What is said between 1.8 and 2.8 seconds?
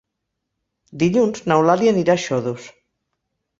anirà a Xodos.